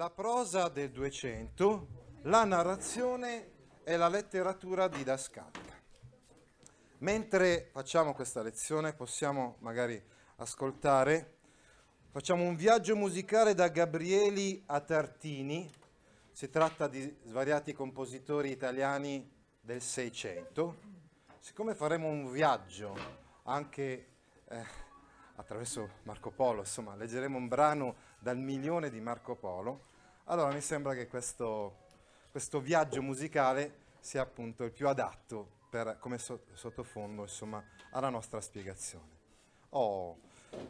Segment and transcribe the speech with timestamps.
[0.00, 1.88] La prosa del 200,
[2.22, 3.50] la narrazione
[3.84, 5.78] e la letteratura didascalica.
[7.00, 10.02] Mentre facciamo questa lezione possiamo magari
[10.36, 11.34] ascoltare
[12.12, 15.70] Facciamo un viaggio musicale da Gabrieli a Tartini,
[16.32, 20.78] si tratta di svariati compositori italiani del Seicento.
[21.40, 22.96] Siccome faremo un viaggio
[23.42, 24.08] anche
[24.48, 24.64] eh,
[25.34, 29.88] attraverso Marco Polo, insomma, leggeremo un brano dal milione di Marco Polo,
[30.30, 31.76] allora mi sembra che questo,
[32.30, 38.40] questo viaggio musicale sia appunto il più adatto per, come so, sottofondo insomma, alla nostra
[38.40, 39.18] spiegazione.
[39.70, 40.18] Oh,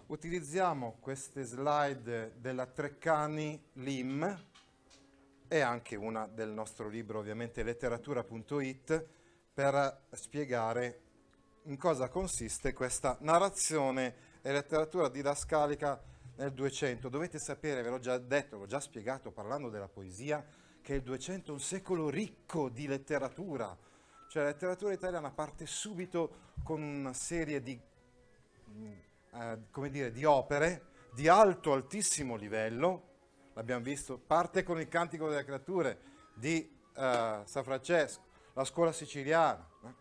[0.06, 4.46] utilizziamo queste slide della Treccani LIM
[5.46, 9.06] e anche una del nostro libro ovviamente letteratura.it
[9.52, 11.00] per spiegare
[11.64, 16.02] in cosa consiste questa narrazione e letteratura didascalica
[16.40, 17.08] nel 200.
[17.08, 20.44] Dovete sapere, ve l'ho già detto, l'ho già spiegato parlando della poesia,
[20.80, 23.76] che il 200 è un secolo ricco di letteratura.
[24.28, 27.78] Cioè la letteratura italiana parte subito con una serie di
[29.32, 33.08] eh, come dire, di opere di alto, altissimo livello,
[33.54, 35.98] l'abbiamo visto, parte con il Cantico delle Creature
[36.34, 36.60] di
[36.94, 38.22] eh, San Francesco,
[38.54, 39.94] la scuola siciliana, eh?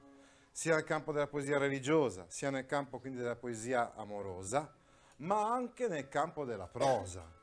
[0.52, 4.72] sia nel campo della poesia religiosa, sia nel campo quindi della poesia amorosa,
[5.20, 7.38] ma anche nel campo della prosa.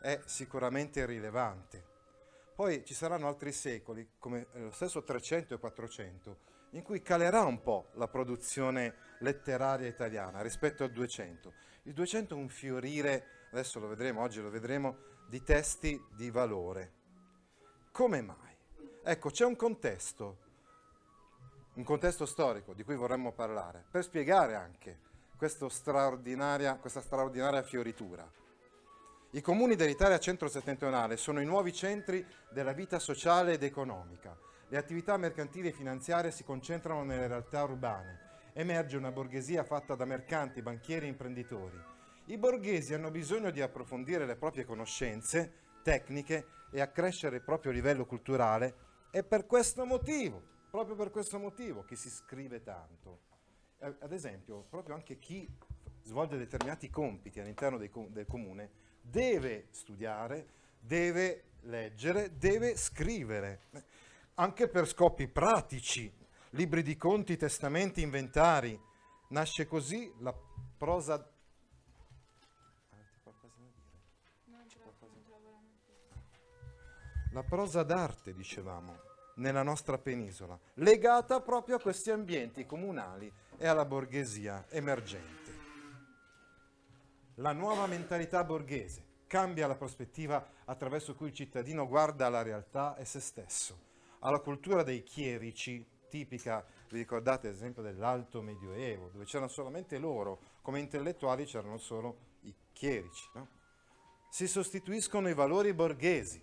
[0.00, 1.88] È sicuramente rilevante.
[2.54, 6.38] Poi ci saranno altri secoli, come lo stesso 300 e 400,
[6.70, 11.52] in cui calerà un po' la produzione letteraria italiana rispetto al 200.
[11.84, 14.96] Il 200 è un fiorire, adesso lo vedremo, oggi lo vedremo,
[15.28, 16.92] di testi di valore.
[17.92, 18.56] Come mai?
[19.02, 20.38] Ecco, c'è un contesto,
[21.74, 25.08] un contesto storico di cui vorremmo parlare, per spiegare anche
[25.48, 28.28] straordinaria, questa straordinaria fioritura.
[29.32, 34.36] I comuni dell'Italia centro-settentrionale sono i nuovi centri della vita sociale ed economica
[34.70, 38.28] le attività mercantili e finanziarie si concentrano nelle realtà urbane.
[38.52, 41.76] Emerge una borghesia fatta da mercanti, banchieri e imprenditori.
[42.26, 45.52] I borghesi hanno bisogno di approfondire le proprie conoscenze
[45.82, 48.74] tecniche e accrescere il proprio livello culturale
[49.10, 50.40] e per questo motivo,
[50.70, 53.29] proprio per questo motivo, che si scrive tanto.
[53.82, 55.48] Ad esempio, proprio anche chi
[56.02, 58.70] svolge determinati compiti all'interno del comune
[59.00, 60.48] deve studiare,
[60.78, 63.62] deve leggere, deve scrivere
[64.34, 66.12] anche per scopi pratici,
[66.50, 68.78] libri di conti, testamenti, inventari.
[69.28, 70.34] Nasce così la
[70.76, 71.26] prosa...
[77.32, 78.98] La prosa d'arte, dicevamo,
[79.36, 85.58] nella nostra penisola, legata proprio a questi ambienti comunali e alla borghesia emergente.
[87.34, 93.04] La nuova mentalità borghese cambia la prospettiva attraverso cui il cittadino guarda la realtà e
[93.04, 93.88] se stesso
[94.20, 100.40] alla cultura dei chierici, tipica, vi ricordate ad esempio dell'alto medioevo, dove c'erano solamente loro,
[100.62, 103.28] come intellettuali c'erano solo i chierici.
[103.34, 103.48] No?
[104.30, 106.42] Si sostituiscono i valori borghesi.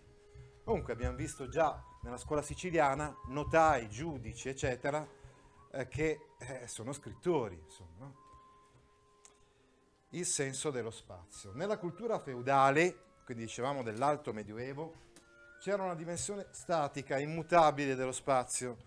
[0.63, 5.07] Comunque abbiamo visto già nella scuola siciliana notai, giudici, eccetera,
[5.77, 8.05] eh, che eh, sono scrittori, insomma.
[8.05, 8.25] No?
[10.09, 11.51] Il senso dello spazio.
[11.53, 15.05] Nella cultura feudale, quindi dicevamo dell'alto medioevo,
[15.59, 18.77] c'era una dimensione statica, immutabile dello spazio,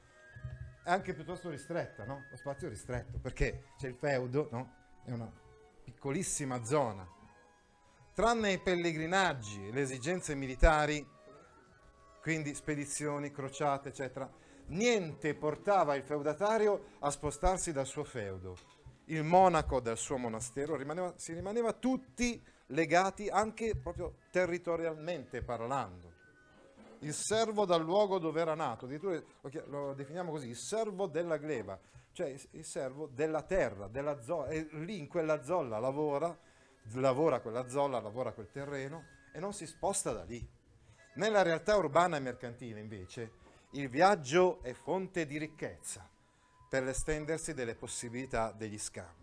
[0.84, 2.26] anche piuttosto ristretta, no?
[2.30, 4.74] Lo spazio ristretto, perché c'è il feudo, no?
[5.04, 5.30] È una
[5.84, 7.06] piccolissima zona.
[8.14, 11.06] Tranne i pellegrinaggi le esigenze militari,
[12.22, 14.28] quindi spedizioni, crociate, eccetera,
[14.70, 18.56] niente portava il feudatario a spostarsi dal suo feudo.
[19.06, 26.18] Il monaco dal suo monastero rimaneva, si rimaneva tutti legati anche proprio territorialmente parlando
[27.00, 29.22] il servo dal luogo dove era nato, addirittura
[29.66, 31.78] lo, definiamo così, il servo della gleba,
[32.12, 36.36] cioè il servo della terra, della zolla, e lì in quella zolla lavora,
[36.94, 40.46] lavora quella zolla, lavora quel terreno e non si sposta da lì.
[41.14, 43.32] Nella realtà urbana e mercantile invece
[43.74, 46.08] il viaggio è fonte di ricchezza
[46.68, 49.18] per l'estendersi delle possibilità degli scambi.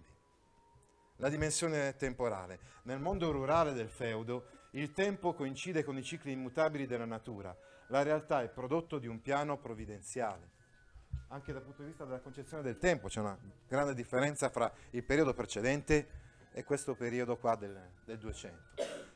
[1.20, 2.60] la dimensione temporale.
[2.84, 7.58] Nel mondo rurale del feudo il tempo coincide con i cicli immutabili della natura,
[7.88, 10.52] la realtà è prodotto di un piano provvidenziale.
[11.30, 15.04] Anche dal punto di vista della concezione del tempo c'è una grande differenza fra il
[15.04, 16.08] periodo precedente
[16.52, 18.62] e questo periodo qua del, del 200.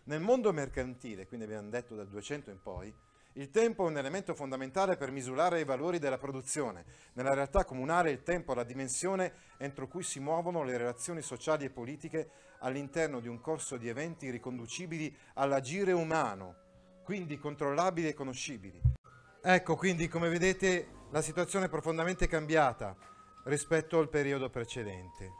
[0.05, 2.93] Nel mondo mercantile, quindi abbiamo detto dal 200 in poi,
[3.33, 6.83] il tempo è un elemento fondamentale per misurare i valori della produzione.
[7.13, 11.65] Nella realtà comunale il tempo è la dimensione entro cui si muovono le relazioni sociali
[11.65, 12.29] e politiche
[12.59, 16.55] all'interno di un corso di eventi riconducibili all'agire umano,
[17.03, 18.81] quindi controllabili e conoscibili.
[19.41, 22.95] Ecco, quindi come vedete la situazione è profondamente cambiata
[23.45, 25.39] rispetto al periodo precedente.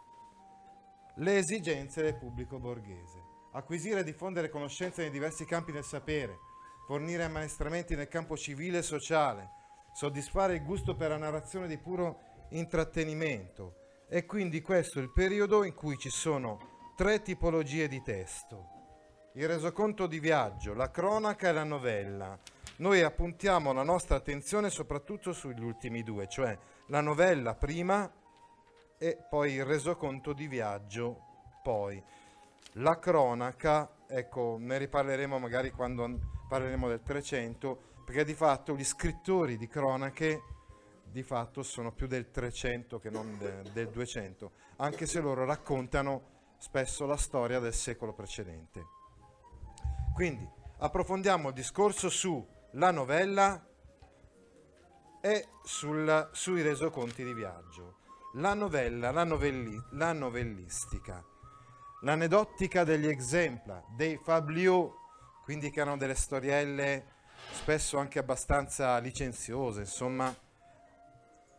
[1.18, 3.30] Le esigenze del pubblico borghese.
[3.52, 6.40] Acquisire e diffondere conoscenze nei diversi campi del sapere,
[6.86, 9.50] fornire ammaestramenti nel campo civile e sociale,
[9.94, 12.20] soddisfare il gusto per la narrazione di puro
[12.50, 13.76] intrattenimento.
[14.10, 18.80] E quindi questo è il periodo in cui ci sono tre tipologie di testo.
[19.36, 22.38] Il resoconto di viaggio, la cronaca e la novella.
[22.78, 26.58] Noi appuntiamo la nostra attenzione soprattutto sugli ultimi due, cioè
[26.88, 28.12] la novella prima
[28.98, 31.22] e poi il resoconto di viaggio
[31.64, 32.04] poi.
[32.74, 36.20] La cronaca, ecco, ne riparleremo magari quando
[36.52, 40.44] parleremo del 300, perché di fatto gli scrittori di cronache
[41.06, 46.56] di fatto sono più del 300 che non de, del 200, anche se loro raccontano
[46.58, 48.86] spesso la storia del secolo precedente.
[50.14, 50.46] Quindi
[50.80, 53.66] approfondiamo il discorso sulla novella
[55.22, 58.00] e sul, sui resoconti di viaggio.
[58.34, 61.24] La novella, la, novelli, la novellistica,
[62.02, 65.00] l'anedottica degli exempla, dei fabliaux,
[65.44, 67.20] quindi che erano delle storielle
[67.52, 70.34] spesso anche abbastanza licenziose, insomma,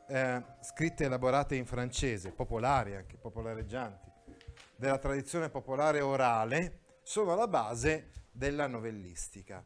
[0.08, 4.10] eh, scritte e elaborate in francese, popolari anche, popolareggianti,
[4.76, 9.62] della tradizione popolare orale, sono la base della novellistica.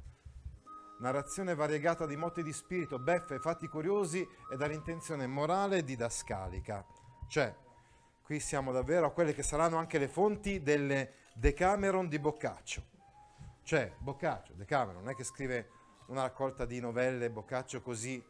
[0.99, 6.85] Narrazione variegata di motti di spirito, beffe, fatti curiosi e dall'intenzione morale didascalica.
[7.29, 7.55] Cioè,
[8.23, 12.95] qui siamo davvero a quelle che saranno anche le fonti delle Decameron di Boccaccio
[13.67, 15.71] cioè, Boccaccio, Decameron, non è che scrive
[16.07, 18.25] una raccolta di novelle Boccaccio così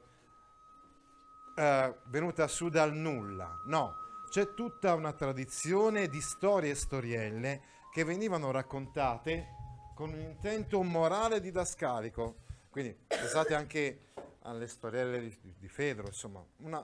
[1.55, 3.95] eh, venuta su dal nulla, no,
[4.31, 7.63] c'è tutta una tradizione di storie e storielle
[7.93, 9.49] che venivano raccontate
[9.95, 12.37] con un intento morale didascalico.
[12.71, 14.13] Quindi pensate anche
[14.45, 16.83] alle storielle di, di Fedro, insomma, una,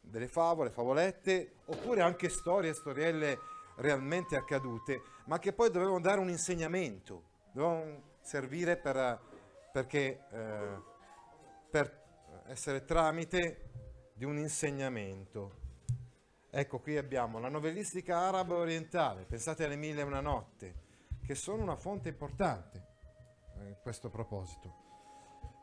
[0.00, 3.38] delle favole, favolette, oppure anche storie e storielle
[3.76, 9.20] realmente accadute, ma che poi dovevano dare un insegnamento devono servire per,
[9.72, 10.80] perché, eh,
[11.70, 12.02] per
[12.46, 13.70] essere tramite
[14.14, 15.60] di un insegnamento.
[16.50, 20.74] Ecco, qui abbiamo la novellistica araba orientale, pensate alle Mille e una notte,
[21.24, 22.86] che sono una fonte importante
[23.58, 24.80] eh, in questo proposito.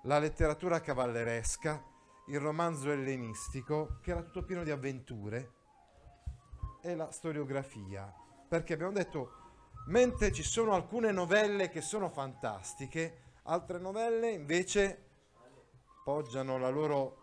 [0.03, 1.83] La letteratura cavalleresca,
[2.27, 5.57] il romanzo ellenistico, che era tutto pieno di avventure,
[6.81, 8.11] e la storiografia,
[8.47, 9.38] perché abbiamo detto
[9.87, 15.05] mentre ci sono alcune novelle che sono fantastiche, altre novelle invece
[16.03, 17.17] poggiano la loro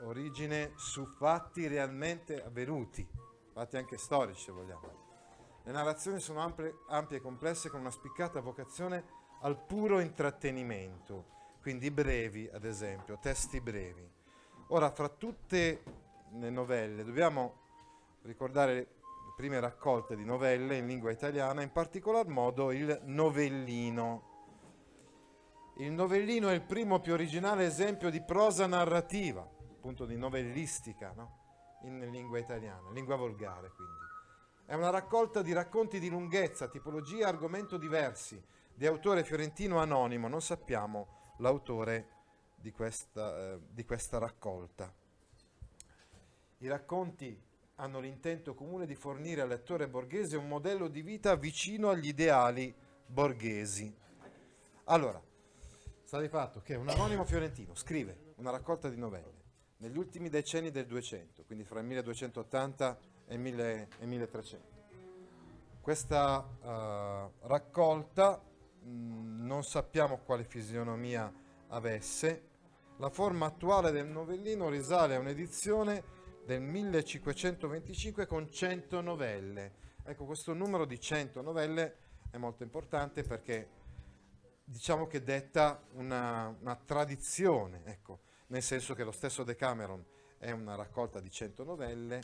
[0.00, 3.06] origine su fatti realmente avvenuti,
[3.52, 5.06] fatti anche storici se vogliamo.
[5.64, 9.04] Le narrazioni sono ampie, ampie e complesse con una spiccata vocazione
[9.40, 11.26] al puro intrattenimento,
[11.60, 14.08] quindi brevi ad esempio, testi brevi.
[14.68, 15.82] Ora, fra tutte
[16.30, 17.66] le novelle dobbiamo
[18.22, 18.97] ricordare
[19.38, 24.22] prime raccolte di novelle in lingua italiana, in particolar modo il novellino.
[25.76, 31.78] Il novellino è il primo più originale esempio di prosa narrativa, appunto di novellistica, no?
[31.82, 33.94] in lingua italiana, lingua volgare quindi.
[34.66, 40.26] È una raccolta di racconti di lunghezza, tipologia e argomento diversi, di autore fiorentino anonimo,
[40.26, 42.08] non sappiamo l'autore
[42.56, 44.92] di questa, eh, di questa raccolta.
[46.58, 47.46] I racconti
[47.80, 52.74] hanno l'intento comune di fornire al lettore borghese un modello di vita vicino agli ideali
[53.06, 53.94] borghesi.
[54.84, 55.22] Allora,
[56.02, 59.46] sta di fatto che un anonimo fiorentino scrive una raccolta di novelle
[59.78, 64.76] negli ultimi decenni del 200, quindi fra il 1280 e il 1300.
[65.80, 68.42] Questa uh, raccolta
[68.82, 71.32] mh, mm, non sappiamo quale fisionomia
[71.68, 72.46] avesse.
[72.96, 76.16] La forma attuale del novellino risale a un'edizione
[76.48, 79.72] del 1525 con 100 novelle.
[80.02, 81.96] Ecco, questo numero di 100 novelle
[82.30, 83.68] è molto importante perché
[84.64, 90.02] diciamo che detta una, una tradizione, ecco, nel senso che lo stesso Decameron
[90.38, 92.22] è una raccolta di 100 novelle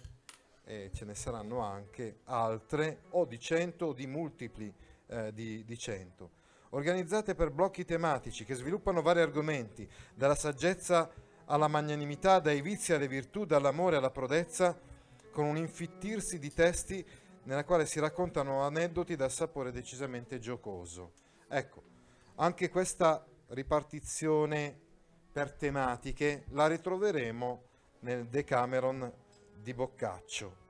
[0.64, 4.74] e ce ne saranno anche altre o di 100 o di multipli
[5.08, 6.30] eh, di, di 100.
[6.70, 11.12] Organizzate per blocchi tematici che sviluppano vari argomenti, dalla saggezza
[11.46, 14.78] alla magnanimità, dai vizi alle virtù, dall'amore alla prodezza,
[15.30, 17.04] con un infittirsi di testi
[17.44, 21.12] nella quale si raccontano aneddoti dal sapore decisamente giocoso.
[21.48, 21.82] Ecco,
[22.36, 24.80] anche questa ripartizione
[25.30, 27.62] per tematiche la ritroveremo
[28.00, 29.12] nel Decameron
[29.60, 30.62] di Boccaccio.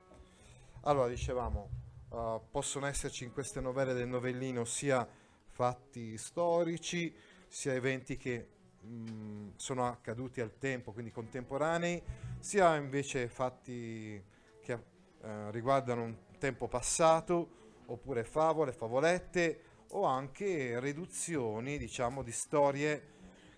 [0.81, 1.69] Allora, dicevamo,
[2.09, 5.07] uh, possono esserci in queste novelle del novellino sia
[5.47, 7.15] fatti storici,
[7.47, 8.49] sia eventi che
[8.85, 12.01] mh, sono accaduti al tempo, quindi contemporanei,
[12.39, 14.23] sia invece fatti
[14.61, 17.49] che uh, riguardano un tempo passato,
[17.87, 23.13] oppure favole, favolette, o anche riduzioni, diciamo, di storie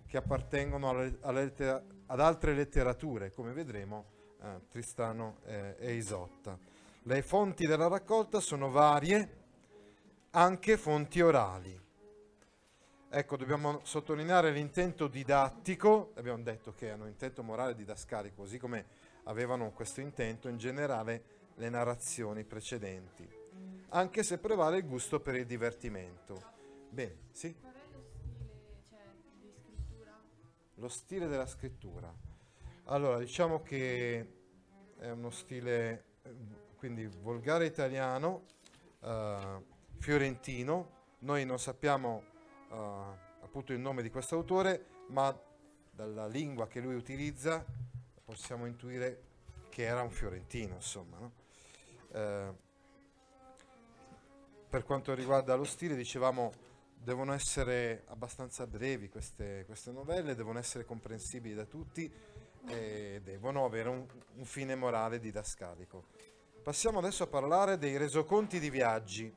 [0.05, 1.53] che appartengono alle, alle
[2.07, 4.05] ad altre letterature, come vedremo
[4.41, 6.57] eh, Tristano eh, e Isotta.
[7.03, 9.45] Le fonti della raccolta sono varie,
[10.31, 11.86] anche fonti orali.
[13.17, 18.85] Ecco, dobbiamo sottolineare l'intento didattico, abbiamo detto che hanno intento morale didascalico, così come
[19.23, 21.23] avevano questo intento in generale
[21.55, 23.27] le narrazioni precedenti,
[23.89, 26.39] anche se prevale il gusto per il divertimento.
[26.91, 27.55] Bene, sì?
[30.75, 32.13] Lo stile della scrittura.
[32.83, 34.31] Allora, diciamo che
[34.95, 36.35] è uno stile eh,
[36.75, 38.43] quindi volgare italiano,
[38.99, 39.65] uh,
[39.97, 41.15] fiorentino.
[41.21, 42.35] Noi non sappiamo
[42.69, 42.75] uh,
[43.41, 45.37] appunto il nome di questo autore, ma
[45.91, 47.65] dalla lingua che lui utilizza
[48.23, 49.23] possiamo intuire
[49.69, 51.17] che era un fiorentino, insomma.
[51.19, 51.31] No?
[52.09, 52.55] Uh,
[54.69, 56.51] per quanto riguarda lo stile, dicevamo
[57.07, 62.11] devono essere abbastanza brevi queste, queste, novelle, devono essere comprensibili da tutti
[62.67, 64.05] e devono avere un,
[64.35, 66.05] un, fine morale didascalico.
[66.61, 69.33] Passiamo adesso a parlare dei resoconti di viaggi.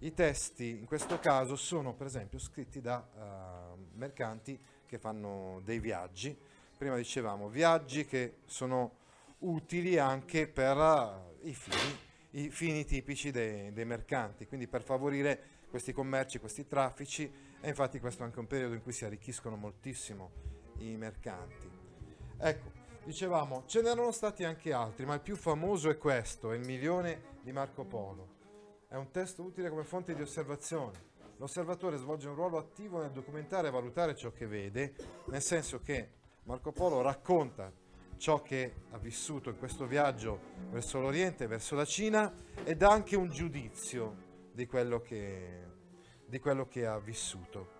[0.00, 5.78] I testi in questo caso sono per esempio scritti da uh, mercanti che fanno dei
[5.78, 6.36] viaggi.
[6.76, 8.98] Prima dicevamo viaggi che sono
[9.38, 11.98] utili anche per uh, i, fini,
[12.32, 17.98] i fini tipici dei, dei mercanti, quindi per favorire questi commerci, questi traffici e infatti
[17.98, 20.30] questo è anche un periodo in cui si arricchiscono moltissimo
[20.80, 21.70] i mercanti.
[22.38, 22.70] Ecco,
[23.02, 27.38] dicevamo, ce n'erano stati anche altri, ma il più famoso è questo, è il milione
[27.40, 28.35] di Marco Polo.
[28.88, 31.14] È un testo utile come fonte di osservazione.
[31.38, 34.94] L'osservatore svolge un ruolo attivo nel documentare e valutare ciò che vede,
[35.26, 36.10] nel senso che
[36.44, 37.72] Marco Polo racconta
[38.16, 40.38] ciò che ha vissuto in questo viaggio
[40.70, 45.64] verso l'Oriente, verso la Cina, e dà anche un giudizio di quello che,
[46.24, 47.74] di quello che ha vissuto.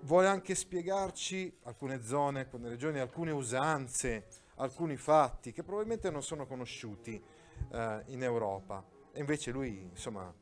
[0.00, 6.44] Vuole anche spiegarci alcune zone, alcune regioni, alcune usanze, alcuni fatti che probabilmente non sono
[6.44, 7.22] conosciuti
[7.70, 8.96] eh, in Europa.
[9.18, 10.32] E invece lui, insomma,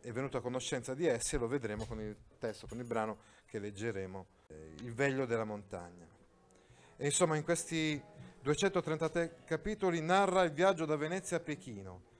[0.00, 3.18] è venuto a conoscenza di esse e lo vedremo con il testo, con il brano
[3.44, 6.08] che leggeremo, eh, Il veglio della montagna.
[6.96, 8.02] E insomma, in questi
[8.40, 12.14] 233 capitoli narra il viaggio da Venezia a Pechino,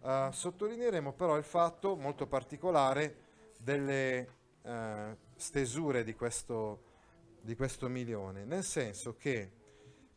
[0.00, 3.16] Uh, sottolineeremo però il fatto molto particolare
[3.58, 4.28] delle
[4.62, 6.82] uh, stesure di questo,
[7.42, 9.50] di questo, milione, nel senso che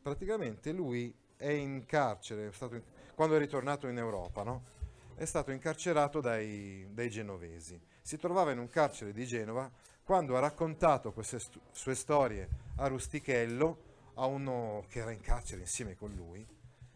[0.01, 4.83] praticamente lui è in carcere, è in, quando è ritornato in Europa, no?
[5.24, 7.80] È stato incarcerato dai, dai, genovesi.
[8.01, 9.72] Si trovava in un carcere di Genova
[10.03, 15.62] quando ha raccontato queste stu- sue storie a Rustichello, a uno che era in carcere
[15.62, 16.46] insieme con lui,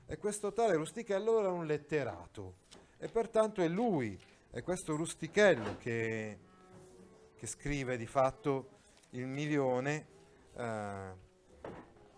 [0.06, 2.66] e questo tale Rustichello era un letterato
[2.98, 4.20] e pertanto è lui,
[4.52, 6.38] è questo Rustichello che,
[7.36, 8.70] che scrive di fatto
[9.12, 10.08] il milione,
[10.56, 11.26] eh,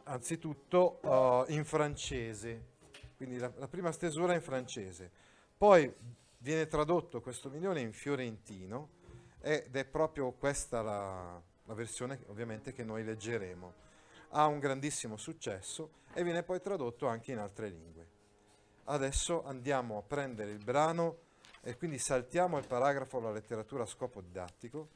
[0.03, 2.77] anzitutto uh, in francese,
[3.15, 5.11] quindi la, la prima stesura è in francese,
[5.59, 5.93] poi
[6.37, 8.91] viene tradotto questo milione in fiorentino
[9.41, 13.73] ed è proprio questa la, la versione ovviamente che noi leggeremo.
[14.29, 18.07] Ha un grandissimo successo e viene poi tradotto anche in altre lingue.
[18.85, 21.17] Adesso andiamo a prendere il brano
[21.59, 24.87] e quindi saltiamo il paragrafo alla letteratura a scopo didattico.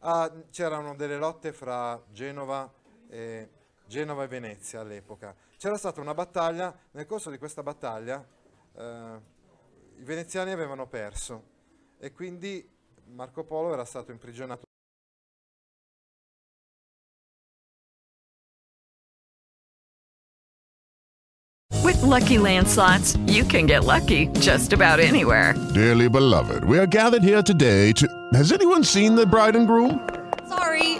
[0.00, 2.70] Ah, c'erano delle lotte fra Genova
[3.08, 3.48] e,
[3.86, 5.34] Genova e Venezia all'epoca.
[5.56, 8.24] C'era stata una battaglia, nel corso di questa battaglia
[8.74, 9.20] eh,
[9.98, 11.50] i veneziani avevano perso
[11.98, 12.68] e quindi
[13.06, 14.64] Marco Polo era stato imprigionato
[22.02, 25.54] Lucky Land slots, you can get lucky just about anywhere.
[25.72, 28.06] Dearly beloved, we are gathered here today to.
[28.34, 30.21] Has anyone seen the bride and groom?